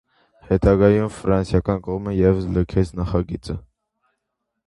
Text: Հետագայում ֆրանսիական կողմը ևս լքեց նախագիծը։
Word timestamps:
Հետագայում 0.45 1.11
ֆրանսիական 1.17 1.83
կողմը 1.89 2.15
ևս 2.21 2.49
լքեց 2.55 2.93
նախագիծը։ 3.01 3.59